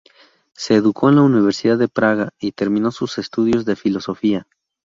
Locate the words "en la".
1.09-1.21